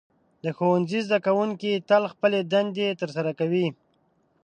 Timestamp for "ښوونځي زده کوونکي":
0.57-1.71